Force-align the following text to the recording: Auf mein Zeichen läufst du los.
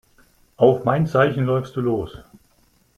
Auf 0.57 0.83
mein 0.83 1.05
Zeichen 1.05 1.45
läufst 1.45 1.75
du 1.75 1.81
los. 1.81 2.17